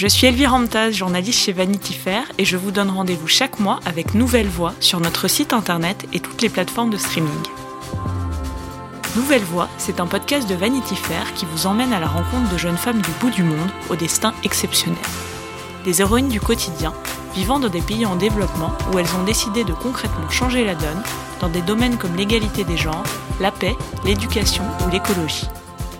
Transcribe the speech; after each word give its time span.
Je 0.00 0.06
suis 0.06 0.26
Elvire 0.26 0.52
Ramtaz, 0.52 0.92
journaliste 0.92 1.40
chez 1.40 1.52
Vanity 1.52 1.92
Fair, 1.92 2.22
et 2.38 2.46
je 2.46 2.56
vous 2.56 2.70
donne 2.70 2.88
rendez-vous 2.88 3.28
chaque 3.28 3.60
mois 3.60 3.80
avec 3.84 4.14
Nouvelle 4.14 4.48
Voix 4.48 4.72
sur 4.80 4.98
notre 4.98 5.28
site 5.28 5.52
internet 5.52 6.06
et 6.14 6.20
toutes 6.20 6.40
les 6.40 6.48
plateformes 6.48 6.88
de 6.88 6.96
streaming. 6.96 7.28
Nouvelle 9.14 9.42
Voix, 9.42 9.68
c'est 9.76 10.00
un 10.00 10.06
podcast 10.06 10.48
de 10.48 10.54
Vanity 10.54 10.96
Fair 10.96 11.34
qui 11.34 11.44
vous 11.44 11.66
emmène 11.66 11.92
à 11.92 12.00
la 12.00 12.06
rencontre 12.06 12.50
de 12.50 12.56
jeunes 12.56 12.78
femmes 12.78 13.02
du 13.02 13.10
bout 13.20 13.28
du 13.28 13.42
monde 13.42 13.68
au 13.90 13.94
destin 13.94 14.32
exceptionnel. 14.42 14.96
Des 15.84 16.00
héroïnes 16.00 16.30
du 16.30 16.40
quotidien, 16.40 16.94
vivant 17.34 17.58
dans 17.58 17.68
des 17.68 17.82
pays 17.82 18.06
en 18.06 18.16
développement 18.16 18.72
où 18.94 18.98
elles 18.98 19.14
ont 19.20 19.24
décidé 19.24 19.64
de 19.64 19.74
concrètement 19.74 20.30
changer 20.30 20.64
la 20.64 20.76
donne 20.76 21.02
dans 21.42 21.50
des 21.50 21.60
domaines 21.60 21.98
comme 21.98 22.16
l'égalité 22.16 22.64
des 22.64 22.78
genres, 22.78 23.04
la 23.38 23.50
paix, 23.50 23.76
l'éducation 24.06 24.64
ou 24.86 24.90
l'écologie. 24.90 25.48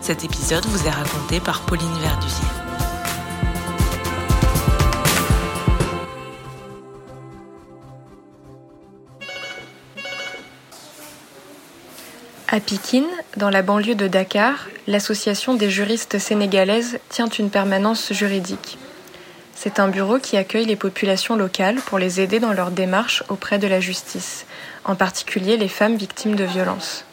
Cet 0.01 0.25
épisode 0.25 0.64
vous 0.64 0.87
est 0.87 0.91
raconté 0.91 1.39
par 1.39 1.61
Pauline 1.61 1.98
Verdusier. 2.01 2.59
À 12.53 12.59
Pikine, 12.59 13.07
dans 13.36 13.49
la 13.49 13.63
banlieue 13.63 13.95
de 13.95 14.09
Dakar, 14.09 14.67
l'association 14.89 15.54
des 15.54 15.71
juristes 15.71 16.18
sénégalaises 16.18 16.99
tient 17.08 17.29
une 17.29 17.49
permanence 17.49 18.13
juridique. 18.13 18.77
C'est 19.54 19.79
un 19.79 19.86
bureau 19.86 20.18
qui 20.18 20.36
accueille 20.36 20.64
les 20.64 20.75
populations 20.75 21.36
locales 21.36 21.77
pour 21.77 22.00
les 22.00 22.21
aider 22.21 22.41
dans 22.41 22.53
leur 22.53 22.72
démarche 22.72 23.22
auprès 23.29 23.61
de 23.61 23.68
la 23.68 23.79
justice, 23.79 24.46
en 24.85 24.96
particulier 24.96 25.57
les 25.58 25.68
femmes 25.68 25.94
victimes 25.94 26.35
de 26.35 26.43
violences. 26.43 27.05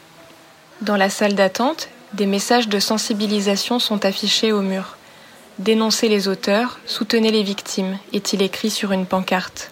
Dans 0.81 0.97
la 0.97 1.11
salle 1.11 1.35
d'attente, 1.35 1.89
des 2.13 2.25
messages 2.25 2.67
de 2.67 2.79
sensibilisation 2.79 3.77
sont 3.77 4.05
affichés 4.05 4.51
au 4.51 4.63
mur. 4.63 4.97
Dénoncez 5.59 6.09
les 6.09 6.27
auteurs, 6.27 6.79
soutenez 6.87 7.29
les 7.29 7.43
victimes, 7.43 7.99
est-il 8.11 8.41
écrit 8.41 8.71
sur 8.71 8.91
une 8.91 9.05
pancarte. 9.05 9.69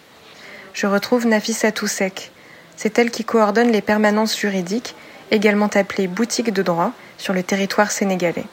Je 0.73 0.85
retrouve 0.85 1.25
Nafissa 1.25 1.71
Toussek. 1.71 2.29
C'est 2.75 2.99
elle 2.99 3.09
qui 3.09 3.23
coordonne 3.23 3.71
les 3.71 3.81
permanences 3.81 4.37
juridiques 4.37 4.93
également 5.31 5.69
appelée 5.73 6.07
boutique 6.07 6.51
de 6.51 6.61
droit, 6.61 6.91
sur 7.17 7.33
le 7.33 7.43
territoire 7.43 7.91
sénégalais. 7.91 8.45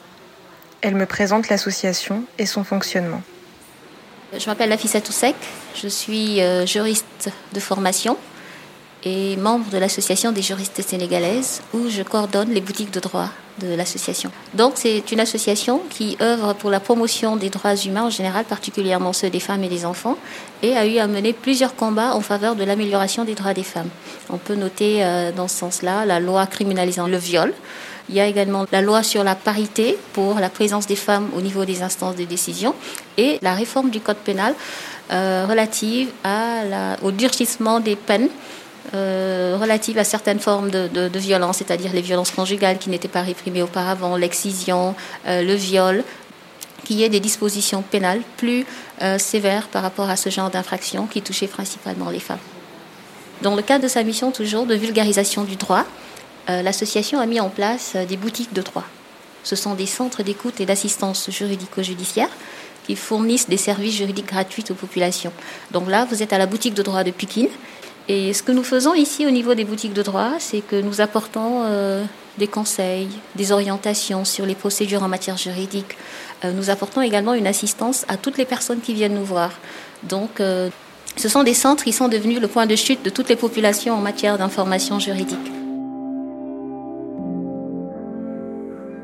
Elle 0.81 0.95
me 0.95 1.05
présente 1.05 1.49
l'association 1.49 2.23
et 2.37 2.45
son 2.45 2.63
fonctionnement. 2.63 3.21
Je 4.37 4.45
m'appelle 4.47 4.69
Lafissa 4.69 4.99
Toussek, 4.99 5.35
je 5.75 5.87
suis 5.87 6.41
euh, 6.41 6.65
juriste 6.65 7.29
de 7.53 7.59
formation 7.59 8.17
et 9.03 9.35
membre 9.37 9.69
de 9.69 9.77
l'association 9.77 10.31
des 10.31 10.41
juristes 10.41 10.81
sénégalaises 10.81 11.61
où 11.73 11.89
je 11.89 12.01
coordonne 12.01 12.49
les 12.49 12.61
boutiques 12.61 12.91
de 12.91 12.99
droit 12.99 13.29
de 13.61 13.75
l'association. 13.75 14.31
Donc 14.53 14.73
c'est 14.75 15.11
une 15.11 15.19
association 15.19 15.81
qui 15.89 16.17
œuvre 16.21 16.53
pour 16.53 16.69
la 16.69 16.79
promotion 16.79 17.35
des 17.35 17.49
droits 17.49 17.75
humains 17.75 18.03
en 18.03 18.09
général, 18.09 18.45
particulièrement 18.45 19.13
ceux 19.13 19.29
des 19.29 19.39
femmes 19.39 19.63
et 19.63 19.69
des 19.69 19.85
enfants, 19.85 20.17
et 20.61 20.75
a 20.75 20.85
eu 20.87 20.97
à 20.97 21.07
mener 21.07 21.33
plusieurs 21.33 21.75
combats 21.75 22.15
en 22.15 22.21
faveur 22.21 22.55
de 22.55 22.63
l'amélioration 22.63 23.25
des 23.25 23.35
droits 23.35 23.53
des 23.53 23.63
femmes. 23.63 23.89
On 24.29 24.37
peut 24.37 24.55
noter 24.55 25.03
euh, 25.03 25.31
dans 25.31 25.47
ce 25.47 25.57
sens-là 25.57 26.05
la 26.05 26.19
loi 26.19 26.45
criminalisant 26.47 27.07
le 27.07 27.17
viol. 27.17 27.53
Il 28.09 28.15
y 28.15 28.19
a 28.19 28.27
également 28.27 28.65
la 28.71 28.81
loi 28.81 29.01
sur 29.01 29.23
la 29.23 29.35
parité 29.35 29.97
pour 30.11 30.39
la 30.39 30.49
présence 30.49 30.87
des 30.87 30.97
femmes 30.97 31.29
au 31.37 31.41
niveau 31.41 31.63
des 31.63 31.81
instances 31.83 32.15
de 32.15 32.25
décision 32.25 32.75
et 33.17 33.39
la 33.41 33.53
réforme 33.53 33.91
du 33.91 34.01
code 34.01 34.17
pénal 34.17 34.55
euh, 35.11 35.45
relative 35.49 36.09
à 36.23 36.65
la, 36.65 36.97
au 37.01 37.11
durcissement 37.11 37.79
des 37.79 37.95
peines 37.95 38.29
euh, 38.93 39.57
relative 39.59 39.97
à 39.97 40.03
certaines 40.03 40.39
formes 40.39 40.69
de, 40.69 40.87
de, 40.87 41.19
violence, 41.19 41.57
c'est-à-dire 41.57 41.93
les 41.93 42.01
violences 42.01 42.31
conjugales 42.31 42.77
qui 42.77 42.89
n'étaient 42.89 43.07
pas 43.07 43.21
réprimées 43.21 43.63
auparavant, 43.63 44.17
l'excision, 44.17 44.93
euh, 45.25 45.41
le 45.41 45.53
viol, 45.53 46.03
qu'il 46.83 46.97
y 46.97 47.03
ait 47.03 47.09
des 47.09 47.21
dispositions 47.21 47.81
pénales 47.81 48.21
plus 48.35 48.65
euh, 49.01 49.17
sévères 49.17 49.69
par 49.69 49.83
rapport 49.83 50.09
à 50.09 50.17
ce 50.17 50.29
genre 50.29 50.49
d'infractions 50.49 51.07
qui 51.07 51.21
touchaient 51.21 51.47
principalement 51.47 52.09
les 52.09 52.19
femmes. 52.19 52.39
Dans 53.41 53.55
le 53.55 53.61
cadre 53.61 53.83
de 53.83 53.87
sa 53.87 54.03
mission 54.03 54.31
toujours 54.31 54.65
de 54.65 54.75
vulgarisation 54.75 55.43
du 55.43 55.55
droit, 55.55 55.85
l'association 56.47 57.19
a 57.19 57.25
mis 57.25 57.39
en 57.39 57.49
place 57.49 57.95
des 57.95 58.17
boutiques 58.17 58.53
de 58.53 58.61
droit. 58.61 58.83
Ce 59.43 59.55
sont 59.55 59.75
des 59.75 59.85
centres 59.85 60.23
d'écoute 60.23 60.59
et 60.59 60.65
d'assistance 60.65 61.29
juridico-judiciaire 61.29 62.29
qui 62.85 62.95
fournissent 62.95 63.47
des 63.49 63.57
services 63.57 63.95
juridiques 63.95 64.27
gratuits 64.27 64.65
aux 64.69 64.73
populations. 64.73 65.31
Donc 65.71 65.89
là, 65.89 66.05
vous 66.05 66.21
êtes 66.21 66.33
à 66.33 66.37
la 66.37 66.45
boutique 66.45 66.73
de 66.73 66.83
droit 66.83 67.03
de 67.03 67.11
Pékin 67.11 67.47
et 68.09 68.33
ce 68.33 68.43
que 68.43 68.51
nous 68.51 68.63
faisons 68.63 68.93
ici 68.93 69.25
au 69.25 69.31
niveau 69.31 69.55
des 69.55 69.63
boutiques 69.63 69.93
de 69.93 70.01
droit, 70.01 70.33
c'est 70.39 70.59
que 70.59 70.81
nous 70.81 70.99
apportons 70.99 71.63
euh, 71.63 72.03
des 72.37 72.47
conseils, 72.47 73.07
des 73.35 73.51
orientations 73.53 74.25
sur 74.25 74.45
les 74.45 74.55
procédures 74.55 75.03
en 75.03 75.07
matière 75.07 75.37
juridique. 75.37 75.97
Euh, 76.43 76.51
nous 76.51 76.69
apportons 76.69 77.01
également 77.01 77.33
une 77.33 77.47
assistance 77.47 78.05
à 78.09 78.17
toutes 78.17 78.37
les 78.37 78.45
personnes 78.45 78.81
qui 78.81 78.93
viennent 78.93 79.15
nous 79.15 79.23
voir. 79.23 79.51
Donc, 80.03 80.41
euh, 80.41 80.69
ce 81.15 81.29
sont 81.29 81.43
des 81.43 81.53
centres 81.53 81.85
qui 81.85 81.93
sont 81.93 82.09
devenus 82.09 82.41
le 82.41 82.47
point 82.49 82.65
de 82.65 82.75
chute 82.75 83.03
de 83.05 83.09
toutes 83.09 83.29
les 83.29 83.37
populations 83.37 83.93
en 83.93 84.01
matière 84.01 84.37
d'information 84.37 84.99
juridique. 84.99 85.51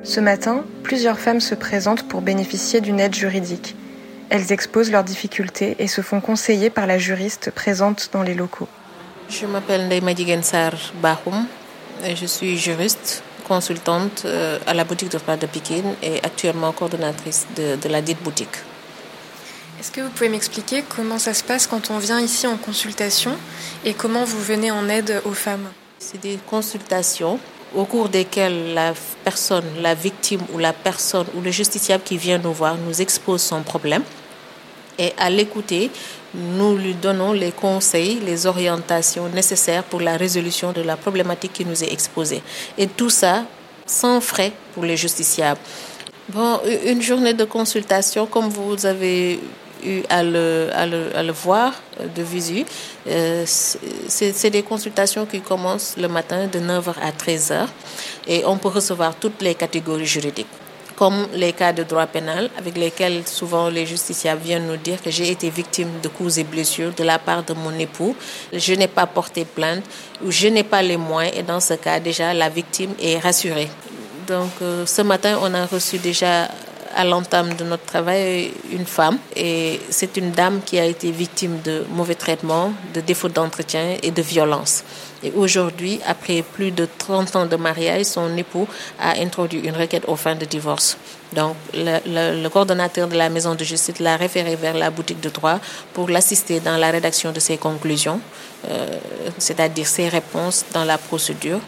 Ce 0.03 0.19
matin, 0.19 0.65
plusieurs 0.83 1.19
femmes 1.19 1.39
se 1.39 1.55
présentent 1.55 2.07
pour 2.07 2.21
bénéficier 2.21 2.81
d'une 2.81 2.99
aide 2.99 3.15
juridique. 3.15 3.75
Elles 4.29 4.51
exposent 4.51 4.91
leurs 4.91 5.03
difficultés 5.03 5.75
et 5.79 5.87
se 5.87 6.01
font 6.01 6.19
conseiller 6.19 6.69
par 6.69 6.87
la 6.87 6.97
juriste 6.97 7.51
présente 7.51 8.09
dans 8.11 8.23
les 8.23 8.33
locaux. 8.33 8.67
Je 9.29 9.45
m'appelle 9.45 9.87
Ndeye 9.87 10.43
Sar 10.43 10.73
Bahoum 11.01 11.45
et 12.03 12.15
je 12.15 12.25
suis 12.25 12.57
juriste, 12.57 13.21
consultante 13.47 14.23
euh, 14.25 14.57
à 14.65 14.73
la 14.73 14.83
boutique 14.83 15.09
de 15.09 15.19
de 15.19 15.45
Pékin 15.45 15.83
et 16.01 16.17
actuellement 16.23 16.71
coordonnatrice 16.71 17.45
de, 17.55 17.75
de 17.75 17.89
la 17.89 18.01
dite 18.01 18.21
boutique. 18.23 18.57
Est-ce 19.79 19.91
que 19.91 20.01
vous 20.01 20.09
pouvez 20.09 20.29
m'expliquer 20.29 20.83
comment 20.95 21.19
ça 21.19 21.35
se 21.35 21.43
passe 21.43 21.67
quand 21.67 21.91
on 21.91 21.99
vient 21.99 22.19
ici 22.19 22.47
en 22.47 22.57
consultation 22.57 23.37
et 23.85 23.93
comment 23.93 24.25
vous 24.25 24.41
venez 24.41 24.71
en 24.71 24.89
aide 24.89 25.21
aux 25.25 25.33
femmes? 25.33 25.69
C'est 25.99 26.19
des 26.19 26.39
consultations 26.49 27.39
au 27.75 27.85
cours 27.85 28.09
desquelles 28.09 28.73
la 28.73 28.93
personne, 29.23 29.65
la 29.79 29.93
victime 29.93 30.41
ou 30.53 30.57
la 30.57 30.73
personne 30.73 31.27
ou 31.35 31.41
le 31.41 31.51
justiciable 31.51 32.03
qui 32.03 32.17
vient 32.17 32.39
nous 32.39 32.53
voir 32.53 32.77
nous 32.77 32.99
expose 32.99 33.43
son 33.43 33.61
problème. 33.61 34.03
Et 34.97 35.13
à 35.17 35.29
l'écouter, 35.29 35.91
nous 36.33 36.77
lui 36.77 36.93
donnons 36.93 37.33
les 37.33 37.51
conseils, 37.51 38.19
les 38.25 38.45
orientations 38.45 39.27
nécessaires 39.29 39.83
pour 39.83 40.01
la 40.01 40.17
résolution 40.17 40.71
de 40.71 40.81
la 40.81 40.97
problématique 40.97 41.53
qui 41.53 41.65
nous 41.65 41.83
est 41.83 41.91
exposée. 41.91 42.41
Et 42.77 42.87
tout 42.87 43.09
ça 43.09 43.45
sans 43.85 44.21
frais 44.21 44.51
pour 44.73 44.83
les 44.83 44.97
justiciables. 44.97 45.59
Bon, 46.29 46.59
une 46.85 47.01
journée 47.01 47.33
de 47.33 47.43
consultation, 47.43 48.27
comme 48.27 48.49
vous 48.49 48.85
avez 48.85 49.39
eu 49.83 50.01
à 50.09 50.21
le, 50.21 51.31
voir 51.31 51.73
de 52.15 52.21
visu, 52.21 52.65
euh, 53.07 53.43
c'est 53.47 54.49
des 54.51 54.61
consultations 54.61 55.25
qui 55.25 55.41
commencent 55.41 55.95
le 55.97 56.07
matin 56.07 56.47
de 56.47 56.59
9h 56.59 56.93
à 57.01 57.11
13h 57.11 57.65
et 58.27 58.43
on 58.45 58.57
peut 58.57 58.67
recevoir 58.67 59.15
toutes 59.15 59.41
les 59.41 59.55
catégories 59.55 60.05
juridiques 60.05 60.47
comme 60.99 61.27
les 61.33 61.53
cas 61.53 61.71
de 61.71 61.83
droit 61.83 62.07
pénal 62.07 62.49
avec 62.57 62.77
lesquels 62.77 63.25
souvent 63.25 63.69
les 63.69 63.85
justiciables 63.85 64.41
viennent 64.41 64.67
nous 64.67 64.75
dire 64.75 65.01
que 65.01 65.09
j'ai 65.09 65.31
été 65.31 65.49
victime 65.49 65.87
de 66.03 66.09
coups 66.09 66.39
et 66.39 66.43
blessures 66.43 66.91
de 66.93 67.05
la 67.05 67.17
part 67.17 67.43
de 67.43 67.53
mon 67.53 67.71
époux, 67.79 68.17
je 68.51 68.73
n'ai 68.73 68.89
pas 68.89 69.07
porté 69.07 69.45
plainte 69.45 69.85
ou 70.21 70.29
je 70.29 70.49
n'ai 70.49 70.63
pas 70.63 70.81
les 70.81 70.97
moyens 70.97 71.37
et 71.37 71.43
dans 71.43 71.61
ce 71.61 71.75
cas 71.75 72.01
déjà 72.01 72.33
la 72.33 72.49
victime 72.49 72.93
est 73.01 73.17
rassurée. 73.17 73.69
Donc 74.27 74.51
euh, 74.61 74.85
ce 74.85 75.01
matin 75.01 75.39
on 75.41 75.53
a 75.53 75.65
reçu 75.65 75.99
déjà 75.99 76.49
à 76.95 77.05
l'entame 77.05 77.53
de 77.55 77.63
notre 77.63 77.85
travail 77.85 78.51
une 78.71 78.85
femme 78.85 79.17
et 79.35 79.79
c'est 79.89 80.17
une 80.17 80.31
dame 80.31 80.61
qui 80.65 80.79
a 80.79 80.85
été 80.85 81.11
victime 81.11 81.61
de 81.63 81.85
mauvais 81.91 82.15
traitements, 82.15 82.73
de 82.93 83.01
défauts 83.01 83.29
d'entretien 83.29 83.97
et 84.01 84.11
de 84.11 84.21
violence. 84.21 84.83
Et 85.23 85.31
aujourd'hui, 85.35 85.99
après 86.07 86.41
plus 86.41 86.71
de 86.71 86.87
30 86.97 87.35
ans 87.35 87.45
de 87.45 87.55
mariage, 87.55 88.05
son 88.05 88.35
époux 88.37 88.67
a 88.99 89.19
introduit 89.19 89.59
une 89.59 89.75
requête 89.75 90.03
au 90.07 90.15
fin 90.15 90.35
de 90.35 90.45
divorce. 90.45 90.97
Donc, 91.33 91.55
le, 91.73 92.41
le, 92.41 92.49
coordonnateur 92.49 93.07
de 93.07 93.15
la 93.15 93.29
maison 93.29 93.53
de 93.53 93.63
justice 93.63 93.99
l'a 93.99 94.15
référé 94.15 94.55
vers 94.55 94.75
la 94.75 94.89
boutique 94.89 95.19
de 95.19 95.29
droit 95.29 95.59
pour 95.93 96.09
l'assister 96.09 96.59
dans 96.59 96.77
la 96.77 96.89
rédaction 96.89 97.31
de 97.31 97.39
ses 97.39 97.57
conclusions, 97.57 98.19
euh, 98.69 98.87
c'est-à-dire 99.37 99.87
ses 99.87 100.07
réponses 100.09 100.65
dans 100.73 100.85
la 100.85 100.97
procédure. 100.97 101.59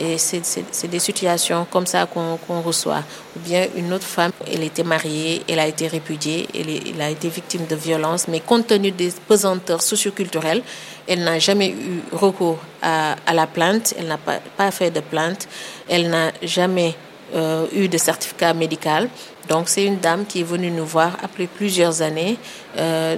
Et 0.00 0.16
c'est 0.16 0.88
des 0.88 0.98
situations 0.98 1.66
comme 1.70 1.84
ça 1.84 2.06
qu'on 2.06 2.60
reçoit. 2.62 3.02
Ou 3.36 3.40
bien 3.40 3.66
une 3.76 3.92
autre 3.92 4.06
femme, 4.06 4.32
elle 4.50 4.62
était 4.62 4.82
mariée, 4.82 5.42
elle 5.46 5.58
a 5.58 5.66
été 5.66 5.88
répudiée, 5.88 6.48
elle, 6.54 6.70
elle 6.70 7.02
a 7.02 7.10
été 7.10 7.28
victime 7.28 7.66
de 7.66 7.76
violence, 7.76 8.26
mais 8.26 8.40
compte 8.40 8.66
tenu 8.66 8.92
des 8.92 9.12
pesanteurs 9.28 9.82
socioculturelles, 9.82 10.62
elle 11.06 11.22
n'a 11.22 11.38
jamais 11.38 11.68
eu 11.68 12.02
recours 12.12 12.58
à, 12.80 13.14
à 13.26 13.34
la 13.34 13.46
plainte, 13.46 13.94
elle 13.98 14.06
n'a 14.06 14.16
pas, 14.16 14.38
pas, 14.56 14.70
fait 14.70 14.90
de 14.90 15.00
plainte, 15.00 15.46
elle 15.86 16.08
n'a 16.08 16.32
jamais 16.42 16.94
euh, 17.34 17.66
eu 17.74 17.86
de 17.88 17.98
certificat 17.98 18.54
médical. 18.54 19.10
Donc 19.50 19.68
c'est 19.68 19.84
une 19.84 19.98
dame 19.98 20.24
qui 20.24 20.40
est 20.40 20.44
venue 20.44 20.70
nous 20.70 20.86
voir 20.86 21.18
après 21.22 21.46
plusieurs 21.46 22.00
années 22.00 22.38
euh, 22.78 23.16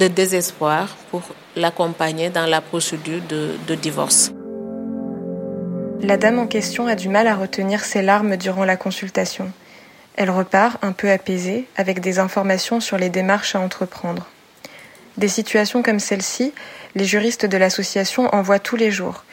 de 0.00 0.08
désespoir 0.08 0.88
pour 1.12 1.22
l'accompagner 1.54 2.28
dans 2.30 2.46
la 2.46 2.60
procédure 2.60 3.20
de, 3.28 3.50
de 3.68 3.74
divorce. 3.76 4.32
La 6.00 6.16
dame 6.16 6.38
en 6.38 6.46
question 6.46 6.86
a 6.86 6.94
du 6.94 7.08
mal 7.08 7.26
à 7.26 7.34
retenir 7.34 7.84
ses 7.84 8.02
larmes 8.02 8.36
durant 8.36 8.64
la 8.64 8.76
consultation. 8.76 9.50
Elle 10.16 10.30
repart, 10.30 10.82
un 10.82 10.92
peu 10.92 11.10
apaisée, 11.10 11.66
avec 11.76 12.00
des 12.00 12.18
informations 12.18 12.80
sur 12.80 12.98
les 12.98 13.10
démarches 13.10 13.56
à 13.56 13.60
entreprendre. 13.60 14.26
Des 15.16 15.28
situations 15.28 15.82
comme 15.82 15.98
celle-ci, 15.98 16.52
les 16.94 17.04
juristes 17.04 17.46
de 17.46 17.56
l'association 17.56 18.32
en 18.32 18.42
voient 18.42 18.60
tous 18.60 18.76
les 18.76 18.90
jours, 18.92 19.24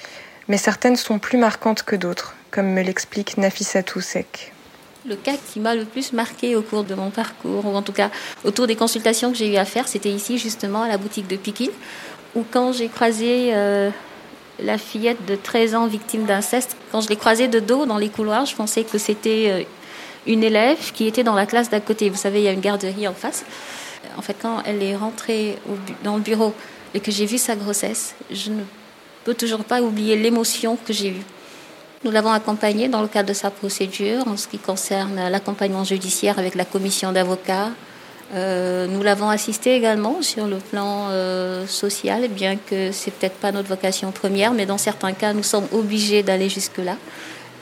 mais 0.47 0.57
certaines 0.57 0.95
sont 0.95 1.19
plus 1.19 1.38
marquantes 1.38 1.83
que 1.83 1.95
d'autres, 1.95 2.35
comme 2.50 2.73
me 2.73 2.81
l'explique 2.81 3.38
Nafissatou 3.38 4.01
Sek. 4.01 4.51
Le 5.07 5.15
cas 5.15 5.35
qui 5.38 5.59
m'a 5.59 5.75
le 5.75 5.85
plus 5.85 6.13
marqué 6.13 6.56
au 6.56 6.63
cours 6.63 6.83
de 6.83 6.95
mon 6.95 7.12
parcours, 7.12 7.65
ou 7.65 7.75
en 7.75 7.83
tout 7.83 7.94
cas 7.94 8.09
autour 8.44 8.65
des 8.65 8.75
consultations 8.75 9.31
que 9.31 9.38
j'ai 9.38 9.53
eu 9.53 9.57
à 9.57 9.65
faire, 9.65 9.88
c'était 9.88 10.09
ici 10.09 10.39
justement 10.39 10.81
à 10.81 10.88
la 10.88 10.97
boutique 10.97 11.27
de 11.27 11.35
Piquil, 11.35 11.69
où 12.35 12.44
quand 12.50 12.73
j'ai 12.73 12.88
croisé 12.88 13.51
euh, 13.53 13.91
la 14.63 14.78
fillette 14.78 15.25
de 15.25 15.36
13 15.36 15.75
ans 15.75 15.88
victime 15.88 16.25
d'inceste, 16.25 16.78
quand 16.92 17.02
je 17.02 17.10
l'ai 17.10 17.16
croisée 17.16 17.48
de 17.48 17.60
dos 17.60 17.86
dans 17.86 17.98
les 17.98 18.10
couloirs, 18.10 18.46
je 18.46 18.56
pensais 18.56 18.84
que 18.84 18.98
c'était 18.98 19.50
euh, 19.50 19.63
une 20.28 20.44
élève 20.44 20.92
qui 20.94 21.07
était 21.07 21.24
dans 21.24 21.36
la 21.36 21.46
classe 21.46 21.69
d'à 21.69 21.80
côté. 21.80 22.10
Vous 22.10 22.18
savez, 22.18 22.40
il 22.40 22.46
y 22.46 22.48
a 22.48 22.52
une 22.52 22.62
garderie 22.62 23.07
en 23.07 23.13
face. 23.13 23.46
En 24.18 24.22
fait, 24.22 24.36
quand 24.42 24.62
elle 24.66 24.81
est 24.81 24.96
rentrée 24.96 25.57
dans 26.04 26.16
le 26.16 26.22
bureau 26.22 26.54
et 26.94 27.00
que 27.00 27.12
j'ai 27.12 27.25
vu 27.25 27.38
sa 27.38 27.56
grossesse, 27.56 28.16
je 28.31 28.52
ne 28.52 28.62
peux 29.24 29.34
toujours 29.34 29.63
pas 29.63 29.81
oublier 29.81 30.16
l'émotion 30.16 30.78
que 30.78 30.94
j'ai 30.94 31.10
eue. 31.10 31.24
Nous 32.04 32.12
l'avons 32.12 32.31
accompagnée 32.31 32.88
dans 32.88 33.01
le 33.01 33.08
cadre 33.08 33.30
de 33.30 33.34
sa 33.34 33.50
procédure 33.50 34.28
en 34.28 34.38
ce 34.38 34.48
qui 34.48 34.60
concerne 34.60 35.30
l'accompagnement 35.30 35.84
judiciaire 35.84 36.38
avec 36.40 36.56
la 36.56 36.63
commission 36.63 37.12
d'avocats. 37.12 37.72
Euh, 38.33 38.88
nous 38.88 39.04
l'avons 39.04 39.30
assistée 39.30 39.75
également 39.75 40.22
sur 40.22 40.48
le 40.48 40.57
plan 40.57 41.07
euh, 41.10 41.68
social, 41.68 42.27
bien 42.27 42.57
que 42.57 42.92
c'est 42.92 43.12
peut-être 43.12 43.36
pas 43.36 43.51
notre 43.51 43.69
vocation 43.69 44.12
première, 44.12 44.51
mais 44.54 44.66
dans 44.66 44.80
certains 44.80 45.13
cas, 45.13 45.33
nous 45.33 45.44
sommes 45.44 45.68
obligés 45.72 46.24
d'aller 46.24 46.50
jusque-là. 46.50 46.98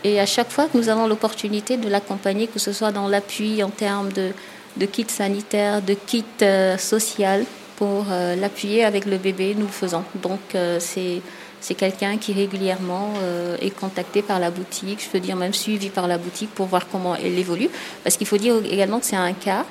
Et 0.04 0.20
à 0.20 0.26
chaque 0.26 0.52
fois 0.52 0.66
que 0.66 0.78
nous 0.78 0.90
avons 0.90 1.08
l'opportunité 1.08 1.78
de 1.78 1.90
l'accompagner, 1.90 2.48
que 2.48 2.60
ce 2.60 2.72
soit 2.72 2.92
dans 2.92 3.08
l'appui 3.08 3.64
en 3.64 3.70
termes 3.70 4.12
de, 4.12 4.32
de 4.78 4.86
kit 4.86 5.06
sanitaire, 5.08 5.82
de 5.82 5.94
kit 5.94 6.26
euh, 6.42 6.78
social, 6.78 7.46
pour 7.76 8.06
euh, 8.12 8.36
l'appuyer 8.36 8.86
avec 8.86 9.06
le 9.06 9.18
bébé, 9.18 9.56
nous 9.58 9.66
le 9.66 9.72
faisons. 9.72 10.04
Donc 10.22 10.40
c'est 10.80 11.22
c'est 11.64 11.76
quelqu'un 11.76 12.18
qui 12.18 12.34
régulièrement 12.34 13.14
euh, 13.22 13.56
est 13.62 13.70
contacté 13.70 14.22
par 14.22 14.38
la 14.38 14.52
boutique, 14.52 15.02
je 15.02 15.10
peux 15.10 15.22
dire 15.22 15.38
même 15.38 15.54
suivi 15.54 15.90
par 15.90 16.10
la 16.10 16.18
boutique 16.18 16.54
pour 16.54 16.66
voir 16.66 16.88
comment 16.92 17.16
elle 17.16 17.40
évolue. 17.40 17.70
Parce 18.04 18.18
qu'il 18.18 18.28
faut 18.28 18.38
dire 18.38 18.56
également 18.70 19.00
que 19.00 19.06
c'est 19.06 19.16
un 19.16 19.32
cas 19.32 19.66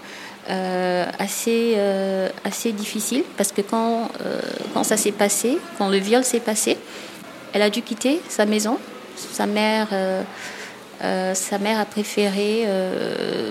euh, 0.50 1.06
assez, 1.18 1.74
euh, 1.76 2.28
assez 2.44 2.72
difficile, 2.72 3.24
parce 3.36 3.52
que 3.52 3.60
quand, 3.60 4.08
quand 4.74 4.84
ça 4.84 4.96
s'est 4.96 5.12
passé, 5.12 5.58
quand 5.78 5.88
le 5.88 5.98
viol 5.98 6.24
s'est 6.24 6.40
passé, 6.40 6.78
elle 7.52 7.62
a 7.62 7.70
dû 7.70 7.82
quitter 7.82 8.20
sa 8.28 8.46
maison. 8.46 8.78
Sa 9.16 9.46
mère, 9.46 9.88
sa 11.34 11.58
mère 11.58 11.78
a 11.78 11.84
préféré 11.84 12.66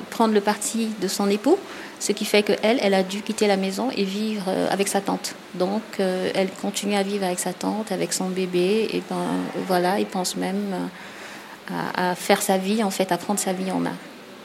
prendre 0.10 0.34
le 0.34 0.42
parti 0.42 0.90
de 1.02 1.08
son 1.08 1.30
époux 1.30 1.58
ce 2.02 2.12
qui 2.12 2.26
fait 2.26 2.42
qu'elle, 2.44 2.80
elle 2.82 2.94
a 2.96 3.04
dû 3.04 3.22
quitter 3.22 3.48
la 3.48 3.58
maison 3.58 3.90
et 3.96 4.04
vivre 4.04 4.46
euh, 4.48 4.68
avec 4.72 4.88
sa 4.88 5.02
tante. 5.02 5.36
Donc, 5.54 5.84
euh, 6.00 6.32
elle 6.34 6.50
continue 6.50 6.96
à 6.96 7.04
vivre 7.04 7.24
avec 7.24 7.40
sa 7.40 7.54
tante, 7.54 7.92
avec 7.92 8.12
son 8.12 8.30
bébé, 8.30 8.90
et 8.92 9.04
ben 9.08 9.28
voilà, 9.68 10.00
il 10.00 10.08
pense 10.08 10.36
même 10.36 10.74
euh, 10.74 11.74
à, 12.12 12.16
faire 12.16 12.42
sa 12.42 12.58
vie, 12.58 12.84
en 12.84 12.90
fait, 12.90 13.12
à 13.12 13.18
prendre 13.18 13.40
sa 13.40 13.54
vie 13.54 13.72
en 13.72 13.80
main. 13.80 13.96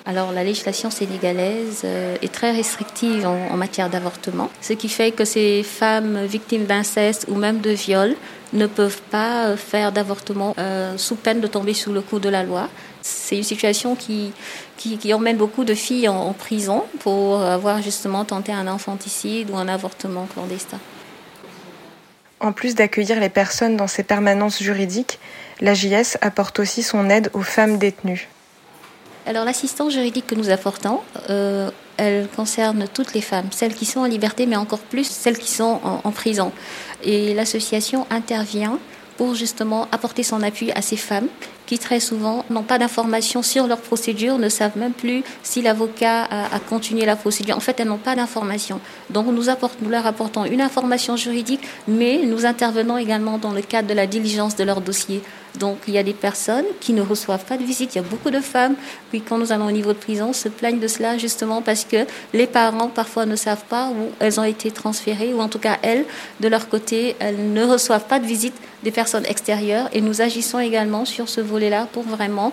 Alors 0.09 0.31
la 0.31 0.45
législation 0.45 0.89
sénégalaise 0.89 1.85
est 1.85 2.33
très 2.33 2.53
restrictive 2.53 3.27
en, 3.27 3.57
matière 3.57 3.91
d'avortement, 3.91 4.51
ce 4.61 4.73
qui 4.73 4.89
fait 4.89 5.11
que 5.11 5.25
ces 5.25 5.65
femmes 5.65 6.25
victimes 6.27 6.65
d'inceste 6.65 7.27
ou 7.29 7.35
même 7.35 7.61
de 7.61 7.71
viol 7.71 8.15
ne 8.53 8.69
peuvent 8.69 9.03
pas 9.11 9.57
faire 9.57 9.91
d'avortement 9.91 10.55
sous 10.97 11.17
peine 11.17 11.41
de 11.41 11.49
tomber 11.49 11.75
sous 11.75 11.93
le 11.93 12.03
coup 12.03 12.21
de 12.21 12.29
la 12.29 12.45
loi. 12.45 12.69
C'est 13.03 13.37
une 13.37 13.43
situation 13.43 13.97
qui, 13.97 14.33
emmène 15.13 15.37
beaucoup 15.37 15.65
de 15.65 15.75
filles 15.75 16.09
en, 16.09 16.33
prison 16.33 16.85
pour 17.01 17.43
avoir 17.43 17.83
justement 17.83 18.25
tenté 18.25 18.53
un 18.53 18.69
infanticide 18.69 19.51
ou 19.51 19.57
un 19.57 19.67
avortement 19.67 20.27
clandestin. 20.33 20.79
En 22.39 22.53
plus 22.53 22.77
d'accueillir 22.77 23.19
les 23.19 23.31
personnes 23.31 23.77
dans 23.77 23.89
ces 23.89 24.05
permanences 24.05 24.63
juridiques, 24.63 25.19
la 25.61 25.75
JS 25.75 26.19
apporte 26.21 26.61
aussi 26.61 26.85
son 26.85 27.11
aide 27.11 27.31
aux 27.33 27.43
femmes 27.43 27.79
détenues. 27.79 28.29
Alors 29.27 29.45
l'assistance 29.45 29.93
juridique 29.93 30.27
que 30.27 30.37
nous 30.37 30.51
apportons, 30.51 31.01
euh, 31.31 31.71
elle 31.97 32.29
concerne 32.29 32.87
toutes 32.93 33.13
les 33.13 33.21
femmes, 33.21 33.49
celles 33.51 33.75
qui 33.75 33.85
sont 33.85 34.01
en 34.01 34.05
liberté, 34.05 34.47
mais 34.47 34.57
encore 34.57 34.79
plus 34.79 35.05
celles 35.05 35.39
qui 35.39 35.51
sont 35.51 35.81
en 36.05 36.11
prison. 36.13 36.53
Et 37.03 37.35
l'association 37.35 38.07
intervient 38.11 38.79
pour 39.17 39.35
justement 39.35 39.89
apporter 39.93 40.23
son 40.23 40.43
appui 40.43 40.71
à 40.73 40.83
ces 40.83 40.97
femmes 40.97 41.29
qui 41.67 41.79
très 41.79 42.01
souvent 42.01 42.45
n'ont 42.49 42.63
pas 42.63 42.79
d'informations 42.79 43.43
sur 43.43 43.67
leur 43.67 43.79
procédure, 43.79 44.39
ne 44.39 44.49
savent 44.49 44.79
même 44.79 44.93
plus 44.93 45.25
si 45.43 45.63
l'avocat 45.63 46.23
a, 46.25 46.59
continué 46.61 47.05
la 47.05 47.17
procédure. 47.17 47.57
En 47.57 47.61
fait, 47.61 47.81
elles 47.81 47.89
n'ont 47.89 47.99
pas 47.99 48.15
d'informations. 48.15 48.81
Donc 49.11 49.27
nous, 49.27 49.45
nous 49.83 49.91
leur 49.91 50.07
apportons 50.07 50.45
une 50.45 50.61
information 50.61 51.17
juridique, 51.17 51.63
mais 51.89 52.21
nous 52.25 52.47
intervenons 52.47 52.97
également 52.97 53.39
dans 53.39 53.53
le 53.53 53.63
cadre 53.63 53.89
de 53.89 53.95
la 53.95 54.07
diligence 54.07 54.55
de 54.55 54.63
leur 54.63 54.81
dossier. 54.81 55.23
Donc 55.59 55.79
il 55.89 55.95
y 55.95 55.99
a 55.99 56.03
des 56.03 56.13
personnes 56.13 56.65
qui 56.81 56.93
ne 56.93 57.03
reçoivent 57.03 57.45
pas 57.45 57.57
de 57.57 57.65
visite. 57.65 57.95
Il 57.95 57.99
y 57.99 58.01
a 58.01 58.05
beaucoup 58.05 58.31
de 58.31 58.41
femmes 58.41 58.75
qui, 59.11 59.21
quand 59.21 59.39
nous 59.39 59.53
allons 59.53 59.67
au 59.67 59.73
niveau 59.73 59.93
de 59.93 59.99
prison, 59.99 60.33
se 60.33 60.49
plaignent 60.49 60.81
de 60.81 60.89
cela 60.89 61.19
justement 61.19 61.63
parce 61.63 61.85
que 61.85 62.07
les 62.33 62.47
parents 62.47 62.89
parfois 62.89 63.27
ne 63.27 63.37
savent 63.37 63.65
pas 63.69 63.89
où 63.89 64.11
elles 64.21 64.39
ont 64.41 64.45
été 64.45 64.71
transférées, 64.71 65.35
ou 65.35 65.41
en 65.41 65.49
tout 65.49 65.59
cas 65.59 65.79
elles, 65.83 66.05
de 66.41 66.49
leur 66.49 66.69
côté, 66.69 67.17
elles 67.19 67.53
ne 67.53 67.65
reçoivent 67.65 68.07
pas 68.07 68.19
de 68.19 68.27
visite 68.27 68.55
des 68.83 68.91
personnes 68.91 69.27
extérieures. 69.27 69.89
Et 69.93 70.01
nous 70.01 70.21
agissons 70.23 70.61
également 70.61 71.05
sur 71.05 71.29
ce 71.29 71.41
volet-là 71.41 71.89
pour 71.93 72.03
vraiment 72.05 72.53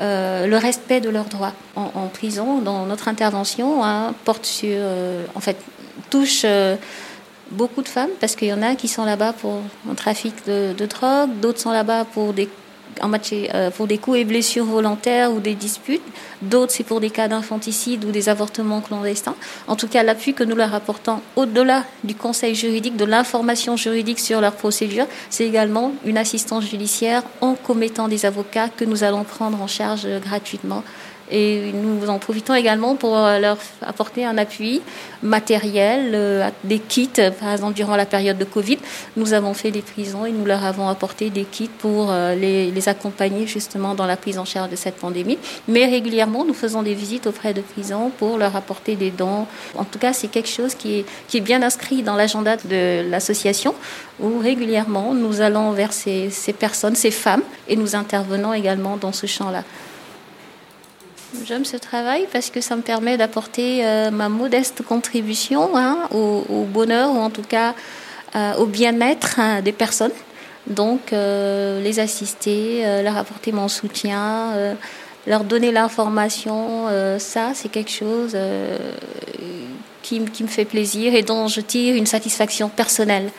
euh, 0.00 0.46
le 0.46 0.56
respect 0.56 1.00
de 1.00 1.10
leurs 1.10 1.26
droits 1.26 1.52
en, 1.76 2.08
prison. 2.08 2.58
Dans 2.58 2.86
notre 2.86 3.08
intervention, 3.08 3.84
hein, 3.84 4.14
porte 4.24 4.46
sur, 4.46 4.68
euh, 4.70 5.24
en 5.34 5.40
fait, 5.40 5.56
touche 6.10 6.42
euh, 6.44 6.76
beaucoup 7.50 7.82
de 7.82 7.88
femmes 7.88 8.10
parce 8.20 8.36
qu'il 8.36 8.48
y 8.48 8.52
en 8.52 8.62
a 8.62 8.74
qui 8.74 8.88
sont 8.88 9.04
là-bas 9.04 9.32
pour 9.32 9.60
un 9.90 9.94
trafic 9.94 10.34
de, 10.46 10.74
drogue, 10.86 11.30
d'autres 11.40 11.60
sont 11.60 11.72
là-bas 11.72 12.04
pour 12.04 12.32
des 12.32 12.48
en 13.02 13.10
pour 13.76 13.86
des 13.86 13.98
coups 13.98 14.18
et 14.18 14.24
blessures 14.24 14.64
volontaires 14.64 15.32
ou 15.32 15.40
des 15.40 15.54
disputes. 15.54 16.02
D'autres, 16.42 16.72
c'est 16.72 16.84
pour 16.84 17.00
des 17.00 17.10
cas 17.10 17.28
d'infanticide 17.28 18.04
ou 18.04 18.10
des 18.10 18.28
avortements 18.28 18.80
clandestins. 18.80 19.34
En 19.66 19.76
tout 19.76 19.88
cas, 19.88 20.02
l'appui 20.02 20.34
que 20.34 20.44
nous 20.44 20.54
leur 20.54 20.74
apportons 20.74 21.20
au-delà 21.36 21.84
du 22.04 22.14
conseil 22.14 22.54
juridique, 22.54 22.96
de 22.96 23.04
l'information 23.04 23.76
juridique 23.76 24.20
sur 24.20 24.40
leur 24.40 24.52
procédure, 24.52 25.06
c'est 25.30 25.46
également 25.46 25.92
une 26.04 26.18
assistance 26.18 26.64
judiciaire 26.64 27.22
en 27.40 27.54
commettant 27.54 28.08
des 28.08 28.26
avocats 28.26 28.68
que 28.68 28.84
nous 28.84 29.04
allons 29.04 29.24
prendre 29.24 29.60
en 29.60 29.66
charge 29.66 30.06
gratuitement 30.20 30.84
et 31.30 31.72
nous 31.72 32.08
en 32.08 32.18
profitons 32.18 32.54
également 32.54 32.96
pour 32.96 33.16
euh, 33.16 33.38
leur 33.38 33.56
apporter 33.82 34.24
un 34.24 34.36
appui 34.36 34.82
matériel, 35.22 36.10
euh, 36.14 36.50
des 36.64 36.78
kits. 36.78 37.08
Par 37.40 37.52
exemple, 37.52 37.74
durant 37.74 37.96
la 37.96 38.06
période 38.06 38.36
de 38.36 38.44
Covid, 38.44 38.78
nous 39.16 39.32
avons 39.32 39.54
fait 39.54 39.70
des 39.70 39.80
prisons 39.80 40.26
et 40.26 40.32
nous 40.32 40.44
leur 40.44 40.64
avons 40.64 40.88
apporté 40.88 41.30
des 41.30 41.44
kits 41.44 41.70
pour 41.78 42.08
euh, 42.10 42.34
les, 42.34 42.88
accompagner 42.88 43.46
justement 43.46 43.94
dans 43.94 44.04
la 44.04 44.16
prise 44.16 44.38
en 44.38 44.44
charge 44.44 44.70
de 44.70 44.76
cette 44.76 44.96
pandémie. 44.96 45.38
Mais 45.68 45.86
régulièrement, 45.86 46.44
nous 46.44 46.52
faisons 46.52 46.82
des 46.82 46.92
visites 46.92 47.26
auprès 47.26 47.54
de 47.54 47.62
prisons 47.62 48.10
pour 48.10 48.36
leur 48.36 48.54
apporter 48.56 48.94
des 48.94 49.10
dons. 49.10 49.46
En 49.78 49.84
tout 49.84 49.98
cas, 49.98 50.12
c'est 50.12 50.28
quelque 50.28 50.50
chose 50.50 50.74
qui 50.74 51.04
est, 51.32 51.40
bien 51.40 51.62
inscrit 51.62 52.02
dans 52.02 52.14
l'agenda 52.14 52.56
de 52.56 53.08
l'association 53.10 53.74
où 54.20 54.38
régulièrement 54.38 55.14
nous 55.14 55.40
allons 55.40 55.72
vers 55.72 55.92
ces 55.92 56.30
personnes, 56.58 56.94
ces 56.94 57.10
femmes, 57.10 57.42
et 57.68 57.76
nous 57.76 57.96
intervenons 57.96 58.52
également 58.52 58.96
dans 58.96 59.12
ce 59.12 59.26
champ-là. 59.26 59.64
J'aime 61.42 61.64
ce 61.64 61.76
travail 61.76 62.26
parce 62.32 62.50
que 62.50 62.60
ça 62.60 62.76
me 62.76 62.82
permet 62.82 63.16
d'apporter 63.16 63.84
euh, 63.84 64.10
ma 64.10 64.28
modeste 64.28 64.82
contribution 64.82 65.76
hein, 65.76 66.08
au, 66.12 66.64
bonheur 66.64 67.10
ou 67.10 67.18
en 67.18 67.30
tout 67.30 67.42
cas 67.42 67.74
euh, 68.36 68.54
au 68.54 68.66
bien-être 68.66 69.38
hein, 69.40 69.60
des 69.60 69.72
personnes. 69.72 70.12
Donc 70.66 71.12
euh, 71.12 71.82
les 71.82 72.00
assister, 72.00 73.02
leur 73.02 73.18
apporter 73.18 73.52
mon 73.52 73.68
soutien, 73.68 74.76
leur 75.26 75.44
donner 75.44 75.72
l'information, 75.72 76.86
ça 77.18 77.52
c'est 77.52 77.68
quelque 77.68 77.90
chose 77.90 78.34
qui, 80.02 80.20
me 80.20 80.46
fait 80.46 80.64
plaisir 80.64 81.14
et 81.14 81.22
dont 81.22 81.48
je 81.48 81.60
tire 81.60 81.96
une 81.96 82.06
satisfaction 82.06 82.70
personnelle. 82.70 83.30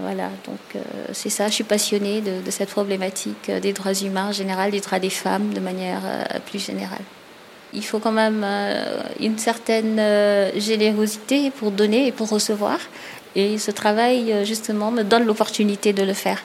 Voilà, 0.00 0.30
donc 0.46 0.82
c'est 1.12 1.30
ça, 1.30 1.48
je 1.48 1.52
suis 1.52 1.64
passionnée 1.64 2.20
de, 2.20 2.40
de, 2.44 2.50
cette 2.50 2.70
problématique 2.70 3.50
des 3.50 3.72
droits 3.72 3.92
humains 3.92 4.28
en 4.30 4.32
général, 4.32 4.70
des 4.70 4.80
droits 4.80 4.98
des 4.98 5.10
femmes 5.10 5.52
de 5.52 5.60
manière 5.60 6.00
plus 6.46 6.64
générale 6.64 7.02
il 7.74 7.84
faut 7.84 7.98
quand 7.98 8.12
même 8.12 8.42
euh, 8.44 9.02
une 9.20 9.38
certaine 9.38 9.98
euh, 9.98 10.50
générosité 10.58 11.50
pour 11.50 11.70
donner 11.70 12.06
et 12.06 12.12
pour 12.12 12.28
recevoir. 12.28 12.78
Et 13.36 13.58
ce 13.58 13.70
travail, 13.70 14.32
euh, 14.32 14.44
justement, 14.44 14.90
me 14.90 15.02
donne 15.02 15.24
l'opportunité 15.24 15.92
de 15.92 16.02
le 16.02 16.12
faire. 16.12 16.42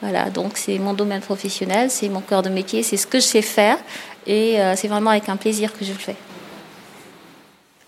Voilà, 0.00 0.30
donc 0.30 0.56
c'est 0.56 0.78
mon 0.78 0.94
domaine 0.94 1.20
professionnel, 1.20 1.90
c'est 1.90 2.08
mon 2.08 2.22
cœur 2.22 2.42
de 2.42 2.48
métier, 2.48 2.82
c'est 2.82 2.96
ce 2.96 3.06
que 3.06 3.20
je 3.20 3.26
sais 3.26 3.42
faire 3.42 3.76
et 4.26 4.56
c'est 4.74 4.88
vraiment 4.88 5.10
avec 5.10 5.28
un 5.28 5.36
plaisir 5.36 5.76
que 5.76 5.84
je 5.84 5.92
le 5.92 5.98
fais. 5.98 6.16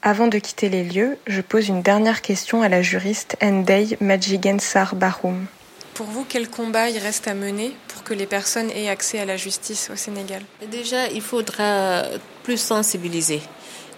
Avant 0.02 0.26
de 0.26 0.38
quitter 0.38 0.68
les 0.68 0.84
lieux, 0.84 1.16
je 1.26 1.40
pose 1.40 1.68
une 1.68 1.80
dernière 1.80 2.20
question 2.20 2.60
à 2.60 2.68
la 2.68 2.82
juriste 2.82 3.38
Ndei 3.40 3.96
Majigensar 4.02 4.94
Bahoum. 4.94 5.46
Pour 5.94 6.06
vous, 6.06 6.24
quel 6.28 6.48
combat 6.48 6.88
il 6.88 6.98
reste 6.98 7.28
à 7.28 7.34
mener 7.34 7.72
pour 7.88 8.02
que 8.02 8.14
les 8.14 8.26
personnes 8.26 8.70
aient 8.70 8.88
accès 8.88 9.18
à 9.18 9.24
la 9.24 9.36
justice 9.36 9.90
au 9.92 9.96
Sénégal? 9.96 10.42
Déjà, 10.70 11.08
il 11.08 11.20
faudra 11.20 12.04
plus 12.42 12.58
sensibiliser. 12.58 13.42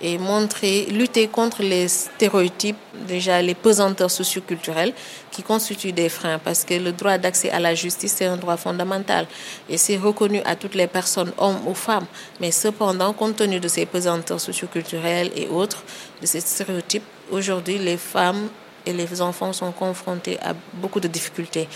et 0.03 0.19
montrer, 0.19 0.87
lutter 0.91 1.29
contre 1.29 1.63
les 1.63 1.89
stéréotypes, 1.89 2.77
déjà 3.09 3.41
les 3.41 3.55
pesanteurs 3.55 4.11
socioculturels 4.11 4.93
qui 5.31 5.43
constituent 5.43 5.93
des 5.93 6.09
freins 6.09 6.39
parce 6.39 6.65
que 6.65 6.75
le 6.75 6.93
droit 6.93 7.17
d'accès 7.17 7.51
à 7.51 7.61
la 7.61 7.75
justice 7.75 8.15
c'est 8.17 8.27
un 8.27 8.37
droit 8.37 8.57
fondamental 8.57 9.27
et 9.69 9.79
c'est 9.79 9.97
reconnu 9.97 10.41
à 10.45 10.57
toutes 10.57 10.75
les 10.75 10.87
personnes, 10.89 11.33
hommes 11.39 11.61
ou 11.67 11.75
femmes. 11.75 12.07
Mais 12.41 12.51
cependant, 12.51 13.13
compte 13.13 13.37
tenu 13.37 13.61
de 13.61 13.69
ces 13.69 13.87
pesanteurs 13.87 14.41
socioculturels 14.41 15.31
et 15.37 15.49
autres, 15.49 15.83
de 16.21 16.27
ces 16.27 16.41
stéréotypes, 16.41 17.05
aujourd'hui 17.31 17.79
les 17.79 17.97
femmes 17.97 18.49
et 18.87 18.93
les 18.93 19.21
enfants 19.21 19.53
sont 19.53 19.73
confrontés 19.73 20.39
à 20.41 20.55
beaucoup 20.75 21.01
de 21.01 21.09
difficultés. 21.09 21.69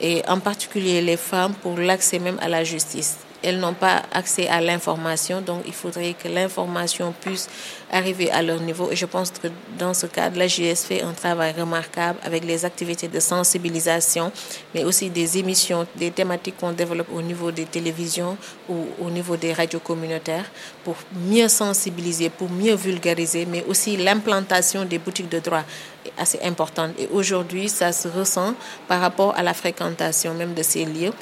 Et 0.00 0.22
en 0.28 0.40
particulier 0.40 1.02
les 1.02 1.16
femmes 1.16 1.54
pour 1.54 1.76
l'accès 1.78 2.18
même 2.18 2.38
à 2.40 2.48
la 2.48 2.64
justice 2.64 3.18
elles 3.42 3.58
n'ont 3.58 3.74
pas 3.74 4.02
accès 4.12 4.48
à 4.48 4.60
l'information, 4.60 5.40
donc 5.40 5.62
il 5.66 5.72
faudrait 5.72 6.14
que 6.14 6.28
l'information 6.28 7.14
puisse 7.20 7.48
arriver 7.90 8.30
à 8.30 8.42
leur 8.42 8.60
niveau. 8.60 8.90
Et 8.90 8.96
je 8.96 9.06
pense 9.06 9.30
que 9.30 9.48
dans 9.78 9.94
ce 9.94 10.06
cadre, 10.06 10.38
la 10.38 10.46
JS 10.46 10.84
fait 10.86 11.02
un 11.02 11.12
travail 11.12 11.52
remarquable 11.58 12.18
avec 12.22 12.44
les 12.44 12.64
activités 12.64 13.08
de 13.08 13.20
sensibilisation, 13.20 14.30
mais 14.74 14.84
aussi 14.84 15.10
des 15.10 15.38
émissions, 15.38 15.86
des 15.96 16.10
thématiques 16.10 16.56
qu'on 16.58 16.72
développe 16.72 17.08
au 17.14 17.22
niveau 17.22 17.50
des 17.50 17.64
télévisions 17.64 18.36
ou 18.68 18.86
au 19.00 19.10
niveau 19.10 19.36
des 19.36 19.52
radios 19.52 19.80
communautaires 19.80 20.50
pour 20.84 20.96
mieux 21.26 21.48
sensibiliser, 21.48 22.30
pour 22.30 22.50
mieux 22.50 22.74
vulgariser, 22.74 23.46
mais 23.46 23.64
aussi 23.68 23.96
l'implantation 23.96 24.84
des 24.84 24.98
boutiques 24.98 25.28
de 25.28 25.38
droit 25.38 25.64
est 26.04 26.12
assez 26.20 26.40
importante. 26.42 26.92
Et 26.98 27.08
aujourd'hui, 27.12 27.68
ça 27.68 27.92
se 27.92 28.08
ressent 28.08 28.54
par 28.88 29.00
rapport 29.00 29.34
à 29.36 29.42
la 29.42 29.54
fréquentation 29.54 30.34
même 30.34 30.54
de 30.54 30.62
ces 30.62 30.84
lieux 30.84 31.12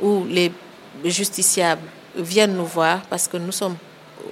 où 0.00 0.24
les 0.28 0.52
justiciables 1.04 1.82
viennent 2.16 2.56
nous 2.56 2.66
voir 2.66 3.02
parce 3.02 3.28
que 3.28 3.36
nous 3.36 3.52
sommes 3.52 3.76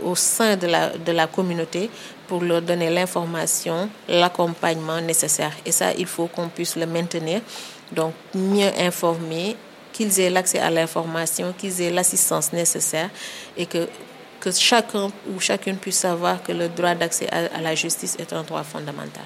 au 0.02 0.14
sein 0.14 0.56
de 0.56 0.66
la, 0.66 0.90
de 0.96 1.12
la 1.12 1.26
communauté 1.26 1.90
pour 2.26 2.42
leur 2.42 2.62
donner 2.62 2.90
l'information, 2.90 3.88
l'accompagnement 4.08 5.00
nécessaire. 5.00 5.52
Et 5.64 5.72
ça, 5.72 5.92
il 5.96 6.06
faut 6.06 6.26
qu'on 6.26 6.48
puisse 6.48 6.76
le 6.76 6.86
maintenir. 6.86 7.40
Donc, 7.92 8.14
mieux 8.34 8.70
informer, 8.78 9.56
qu'ils 9.92 10.18
aient 10.20 10.30
l'accès 10.30 10.58
à 10.58 10.70
l'information, 10.70 11.54
qu'ils 11.56 11.80
aient 11.80 11.90
l'assistance 11.90 12.52
nécessaire 12.52 13.10
et 13.56 13.66
que, 13.66 13.88
que 14.40 14.50
chacun 14.50 15.10
ou 15.32 15.38
chacune 15.38 15.76
puisse 15.76 15.98
savoir 15.98 16.42
que 16.42 16.52
le 16.52 16.68
droit 16.68 16.94
d'accès 16.94 17.28
à, 17.30 17.56
à 17.56 17.60
la 17.60 17.74
justice 17.74 18.16
est 18.18 18.32
un 18.32 18.42
droit 18.42 18.64
fondamental. 18.64 19.24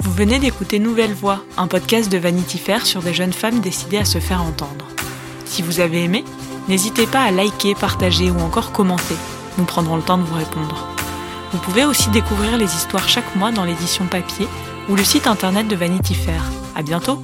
Vous 0.00 0.12
venez 0.12 0.38
d'écouter 0.38 0.78
Nouvelle 0.78 1.14
Voix, 1.14 1.40
un 1.56 1.66
podcast 1.66 2.12
de 2.12 2.18
Vanity 2.18 2.58
Fair 2.58 2.84
sur 2.84 3.02
des 3.02 3.14
jeunes 3.14 3.32
femmes 3.32 3.60
décidées 3.60 3.98
à 3.98 4.04
se 4.04 4.18
faire 4.18 4.42
entendre. 4.42 4.86
Si 5.46 5.62
vous 5.62 5.80
avez 5.80 6.04
aimé, 6.04 6.24
n'hésitez 6.68 7.06
pas 7.06 7.22
à 7.22 7.30
liker, 7.30 7.74
partager 7.74 8.30
ou 8.30 8.40
encore 8.40 8.72
commenter. 8.72 9.16
Nous 9.58 9.64
prendrons 9.64 9.96
le 9.96 10.02
temps 10.02 10.18
de 10.18 10.24
vous 10.24 10.36
répondre. 10.36 10.88
Vous 11.52 11.58
pouvez 11.58 11.84
aussi 11.84 12.10
découvrir 12.10 12.56
les 12.56 12.74
histoires 12.74 13.08
chaque 13.08 13.36
mois 13.36 13.52
dans 13.52 13.64
l'édition 13.64 14.06
papier 14.06 14.48
ou 14.88 14.96
le 14.96 15.04
site 15.04 15.26
internet 15.26 15.68
de 15.68 15.76
Vanity 15.76 16.14
Fair. 16.14 16.42
À 16.74 16.82
bientôt! 16.82 17.22